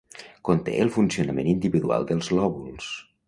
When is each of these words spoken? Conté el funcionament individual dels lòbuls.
Conté 0.47 0.77
el 0.85 0.89
funcionament 0.95 1.51
individual 1.53 2.09
dels 2.13 2.31
lòbuls. 2.39 2.89